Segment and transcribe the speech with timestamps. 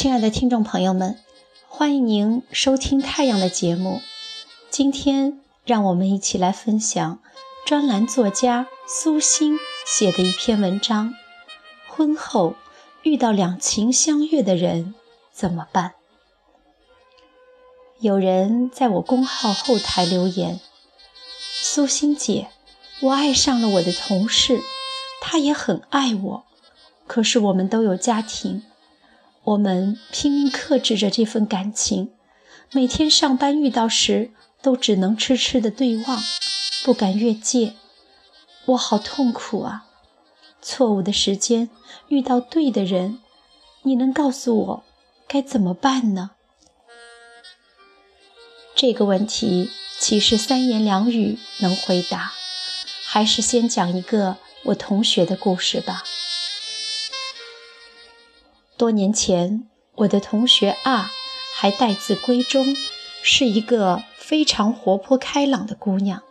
[0.00, 1.18] 亲爱的听众朋友们，
[1.68, 4.00] 欢迎您收听《太阳》的节目。
[4.70, 7.18] 今天，让我们一起来分享
[7.66, 11.12] 专栏作家苏欣写的一篇文章：
[11.86, 12.54] 婚后
[13.02, 14.94] 遇到两情相悦的人
[15.34, 15.92] 怎么办？
[17.98, 20.60] 有人在我公号后台留言
[21.60, 22.48] ：“苏欣姐，
[23.02, 24.62] 我爱上了我的同事，
[25.20, 26.44] 他也很爱我。”
[27.06, 28.62] 可是我们都有家庭，
[29.44, 32.12] 我们拼命克制着这份感情，
[32.72, 36.22] 每天上班遇到时都只能痴痴的对望，
[36.84, 37.74] 不敢越界。
[38.66, 39.86] 我好痛苦啊！
[40.60, 41.70] 错误的时间
[42.08, 43.18] 遇到对的人，
[43.82, 44.84] 你能告诉我
[45.26, 46.32] 该怎么办呢？
[48.74, 52.32] 这个问题岂是三言两语能回答？
[53.06, 56.04] 还是先讲一个我同学的故事吧。
[58.80, 61.10] 多年前，我的同学啊
[61.54, 62.64] 还待字闺中，
[63.22, 66.22] 是一个非常活泼开朗的姑娘。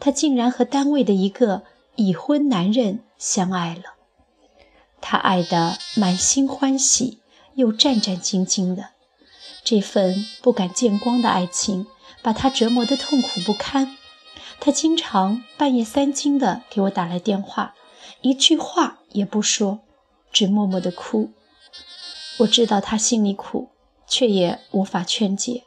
[0.00, 1.62] 她竟然和单位的一个
[1.94, 3.94] 已婚男人相爱了。
[5.00, 7.20] 她爱得满心欢喜，
[7.54, 8.88] 又战战兢兢的。
[9.62, 11.86] 这份不敢见光的爱情，
[12.22, 13.96] 把她折磨得痛苦不堪。
[14.58, 17.76] 她经常半夜三更的给我打来电话，
[18.20, 19.78] 一句话也不说，
[20.32, 21.30] 只默默的哭。
[22.38, 23.70] 我知道他心里苦，
[24.06, 25.64] 却也无法劝解。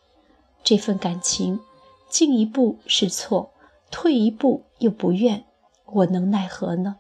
[0.63, 1.61] 这份感情，
[2.09, 3.53] 进一步是错，
[3.89, 5.45] 退一步又不愿，
[5.85, 6.97] 我能奈何呢？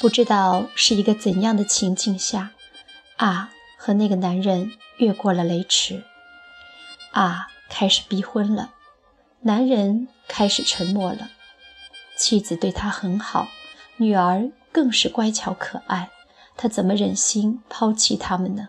[0.00, 2.52] 不知道是一个怎样的情境下，
[3.16, 6.04] 啊和那个男人越过了雷池，
[7.10, 8.72] 啊开始逼婚了，
[9.40, 11.30] 男人开始沉默了。
[12.16, 13.48] 妻子对他很好，
[13.96, 16.10] 女儿更是乖巧可爱。
[16.62, 18.68] 他怎么忍心抛弃他们呢？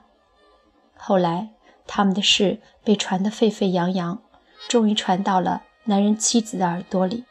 [0.96, 1.50] 后来，
[1.86, 4.24] 他们的事被传得沸沸扬扬，
[4.70, 7.26] 终于传到了男人妻子的耳朵里。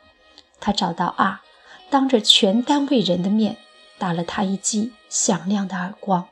[0.60, 1.40] 他找到啊，
[1.88, 3.56] 当着全单位人的面
[3.96, 6.28] 打了他一记响亮的耳光。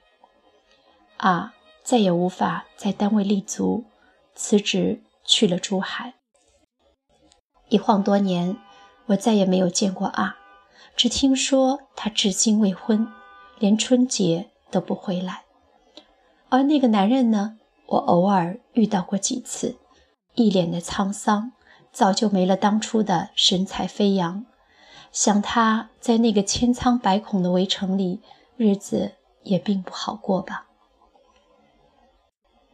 [1.16, 3.87] 啊，再也无法在单位立足，
[4.34, 6.12] 辞职去了珠海。
[7.71, 8.59] 一晃多年，
[9.06, 10.37] 我再也没有见过啊，
[10.95, 13.10] 只听说他至今未婚。
[13.58, 15.42] 连春节都不回来，
[16.48, 17.58] 而那个男人呢？
[17.86, 19.76] 我偶尔遇到过几次，
[20.34, 21.52] 一脸的沧桑，
[21.91, 24.44] 早就没了当初的神采飞扬。
[25.10, 28.20] 想他在那个千疮百孔的围城里，
[28.58, 30.66] 日子也并不好过吧。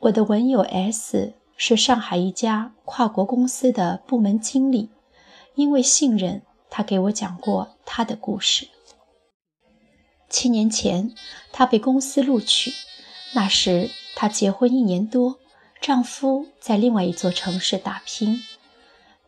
[0.00, 4.91] 我的文友 S 是上海一家跨国公司的部门经理，
[5.55, 8.67] 因为信任他，给我讲过他的故事。
[10.34, 11.15] 七年前，
[11.53, 12.72] 她被公司录取。
[13.34, 15.39] 那时她结婚一年多，
[15.81, 18.43] 丈夫在另外一座城市打拼。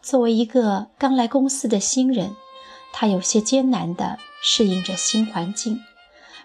[0.02, 2.34] 作为一个刚来公司的新人，
[2.92, 5.80] 她有些艰难地适应着新环境。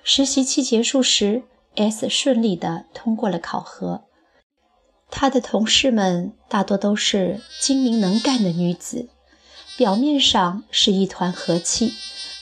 [0.04, 1.42] 实习期结束时
[1.76, 4.04] ，S 顺利地通过了考核。
[5.10, 9.10] 她的同事们大多都是精明能干的女子，
[9.76, 11.96] 表面上是一团和气。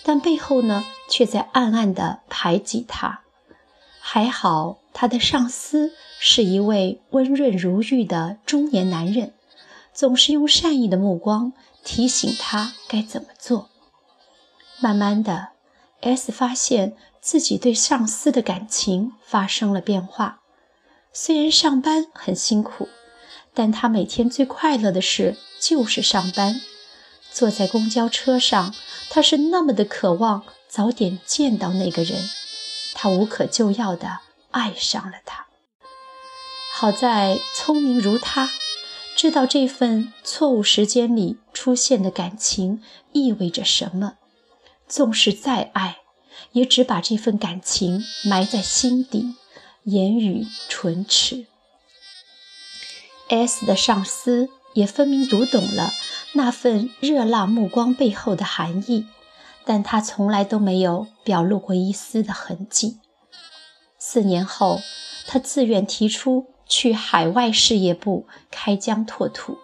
[0.03, 3.21] 但背后呢，却在暗暗地排挤他。
[3.99, 9.33] 还好，他的上司是一位温润如玉的中年男人，
[9.93, 11.51] 总是用善意的目光
[11.83, 13.69] 提醒他该怎么做。
[14.79, 15.49] 慢慢的
[16.01, 20.39] ，S 发现自己对上司的感情发生了变化。
[21.11, 22.87] 虽然上班很辛苦，
[23.53, 26.61] 但他每天最快乐的事就是上班。
[27.31, 28.73] 坐在公交车上，
[29.09, 32.29] 他是那么的渴望早点见到那个人，
[32.93, 34.19] 他无可救药地
[34.51, 35.47] 爱上了他。
[36.71, 38.49] 好在聪明如他，
[39.15, 44.17] 知道这份错误时间里出现的感情意味着什么，
[44.87, 45.97] 纵使再爱，
[46.51, 49.35] 也只把这份感情埋在心底，
[49.85, 51.47] 言语唇齿。
[53.27, 55.91] S 的上司也分明读懂了。
[56.33, 59.07] 那份热辣目光背后的含义，
[59.69, 62.97] 但他从来都没有表露过一丝的痕迹。
[63.99, 64.79] 四年后，
[65.27, 69.59] 他自愿提出去海外事业部开疆拓土，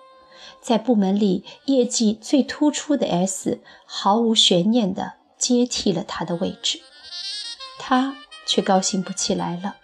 [0.62, 6.82] 在部门里业绩最突出的 S 毫无悬念地接替了他的位置。
[7.80, 8.16] 他
[8.46, 9.78] 却高兴不起来了，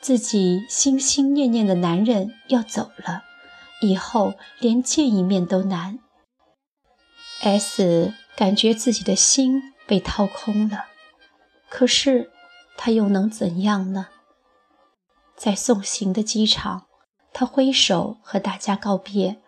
[0.00, 3.24] 自己心心念念的男人要走了，
[3.80, 5.98] 以后连见一面都难。
[7.40, 10.84] S 感觉自己的心被掏空了，
[11.68, 12.30] 可是
[12.76, 14.10] 他又能怎样呢？
[15.34, 16.86] 在送行的机场，
[17.32, 19.38] 他挥手和大家告别，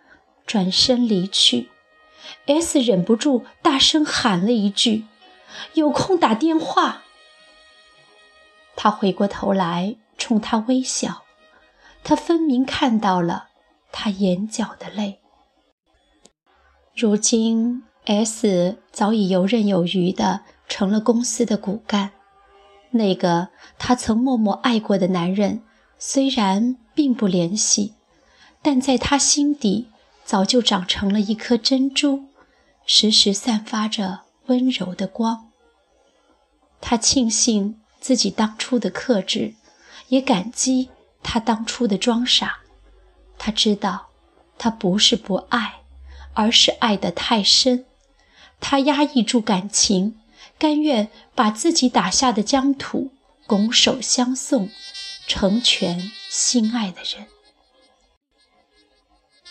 [0.45, 1.71] 转身离去。
[2.47, 5.07] S 忍不住大声喊了一句
[5.75, 7.05] ：“有空打电话。”
[8.75, 11.23] 他回过头来冲他微笑，
[12.03, 13.51] 他分明看到了
[13.93, 15.21] 他眼角的泪。
[16.97, 22.11] 如今，S 早已游刃有余地成了公司的骨干。
[22.91, 25.63] 那个他曾默默爱过的男人，
[25.97, 27.95] 虽然并不联系，
[28.63, 29.87] 但在他心底
[30.25, 32.25] 早就长成了一颗珍珠。
[32.85, 35.51] 时时散发着温柔的光。
[36.81, 39.55] 他庆幸自己当初的克制，
[40.09, 40.91] 也感激
[41.23, 42.59] 他当初的装傻。
[43.39, 44.09] 他知道，
[44.59, 45.83] 他不是不爱，
[46.35, 47.85] 而是爱得太深。
[48.61, 50.19] 他压抑住感情，
[50.59, 53.11] 甘愿把自己打下的疆土
[53.47, 54.69] 拱手相送，
[55.27, 57.27] 成全心爱的人。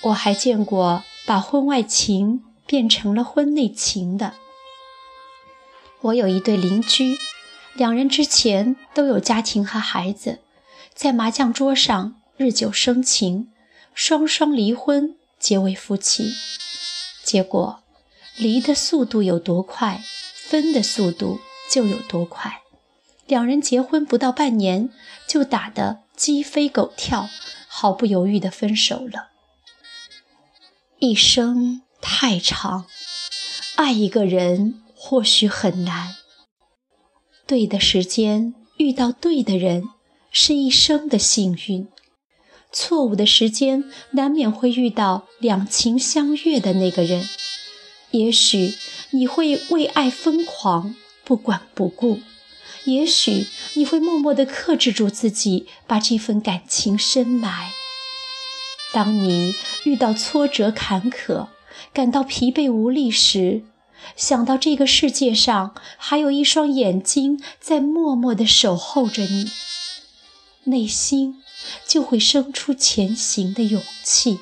[0.01, 2.45] 我还见过把婚外情。
[2.69, 4.35] 变成了婚内情的。
[6.01, 7.17] 我有一对邻居，
[7.73, 10.37] 两人之前都有家庭和孩子，
[10.93, 13.51] 在麻将桌上日久生情，
[13.95, 16.31] 双双离婚结为夫妻。
[17.23, 17.81] 结果，
[18.39, 20.01] 离的速度有多快，
[20.35, 21.39] 分的速度
[21.69, 22.61] 就有多快。
[23.27, 24.89] 两人结婚不到半年，
[25.27, 27.29] 就打得鸡飞狗跳，
[27.67, 29.29] 毫不犹豫地分手了。
[30.99, 31.83] 一生。
[32.01, 32.85] 太长，
[33.75, 36.15] 爱一个人或许很难。
[37.45, 39.83] 对的时间遇到对的人，
[40.31, 41.89] 是一生的幸运。
[42.71, 47.27] 错误的时间难免会遇到两情相悦的那个人。
[48.11, 48.73] 也许
[49.11, 52.19] 你会为爱疯狂，不管不顾；
[52.85, 57.71] 也许你会默默地克制住自己，把这份感情深埋。
[58.91, 59.53] 当你
[59.83, 61.47] 遇到挫折坎坷，
[61.93, 63.63] 感到疲惫无力时，
[64.15, 69.51] 想到这个世界上还有一双眼睛在默默地守候着你，
[70.63, 71.43] 内心
[71.87, 74.39] 就会生出前行的勇气。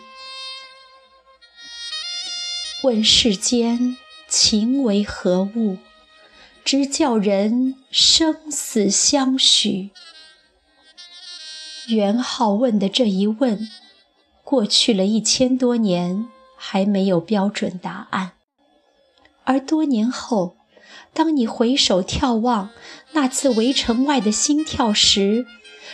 [2.88, 3.98] 问世间
[4.30, 5.76] 情为何物，
[6.64, 9.90] 直叫人生死相许。
[11.90, 13.68] 元好问的这一问，
[14.42, 16.28] 过去了一千多年。
[16.56, 18.32] 还没有标准答案，
[19.44, 20.56] 而多年后，
[21.14, 22.72] 当你回首眺望
[23.12, 25.46] 那次围城外的心跳时，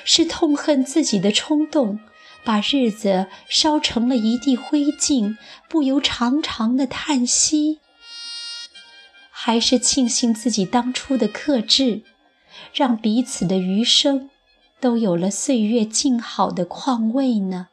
[0.06, 2.00] 是痛恨自己的冲动，
[2.44, 5.38] 把日子烧成了一地灰烬，
[5.69, 7.80] 不由长长的叹息；
[9.31, 12.04] 还是庆幸自己当初的克制，
[12.74, 14.29] 让彼此的余生
[14.79, 17.70] 都有了岁月静好的况味呢？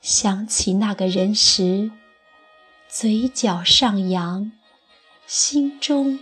[0.00, 1.90] 想起那个人时，
[2.88, 4.52] 嘴角上扬，
[5.26, 6.20] 心中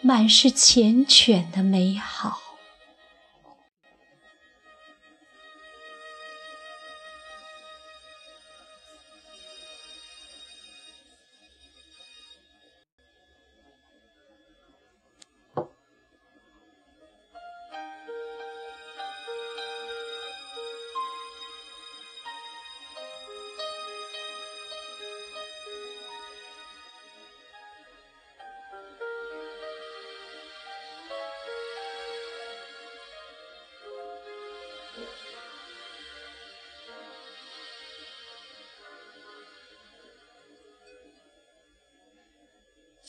[0.00, 2.40] 满是缱绻的美好。